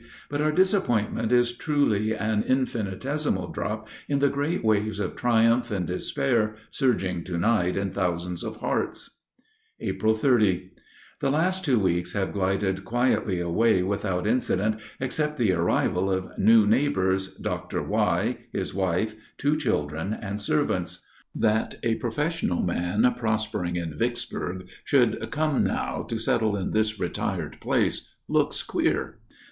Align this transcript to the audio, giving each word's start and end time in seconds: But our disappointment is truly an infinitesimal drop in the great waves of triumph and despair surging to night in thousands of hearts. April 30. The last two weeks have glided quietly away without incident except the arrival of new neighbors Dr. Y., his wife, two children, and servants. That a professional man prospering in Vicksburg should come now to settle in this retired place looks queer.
But 0.29 0.41
our 0.41 0.51
disappointment 0.51 1.31
is 1.31 1.55
truly 1.55 2.11
an 2.15 2.41
infinitesimal 2.47 3.51
drop 3.51 3.87
in 4.09 4.17
the 4.17 4.29
great 4.29 4.63
waves 4.65 4.99
of 4.99 5.15
triumph 5.15 5.69
and 5.69 5.85
despair 5.85 6.55
surging 6.71 7.23
to 7.25 7.37
night 7.37 7.77
in 7.77 7.91
thousands 7.91 8.43
of 8.43 8.55
hearts. 8.61 9.19
April 9.79 10.15
30. 10.15 10.71
The 11.19 11.29
last 11.29 11.63
two 11.63 11.77
weeks 11.77 12.13
have 12.13 12.33
glided 12.33 12.83
quietly 12.83 13.39
away 13.39 13.83
without 13.83 14.25
incident 14.25 14.79
except 14.99 15.37
the 15.37 15.51
arrival 15.53 16.09
of 16.11 16.35
new 16.35 16.65
neighbors 16.65 17.35
Dr. 17.35 17.83
Y., 17.83 18.39
his 18.51 18.73
wife, 18.73 19.15
two 19.37 19.55
children, 19.55 20.13
and 20.13 20.41
servants. 20.41 21.05
That 21.35 21.75
a 21.83 21.93
professional 21.93 22.63
man 22.63 23.13
prospering 23.15 23.75
in 23.75 23.95
Vicksburg 23.99 24.67
should 24.83 25.29
come 25.29 25.63
now 25.63 26.01
to 26.09 26.17
settle 26.17 26.55
in 26.57 26.71
this 26.71 26.99
retired 26.99 27.59
place 27.61 28.11
looks 28.27 28.63
queer. 28.63 29.19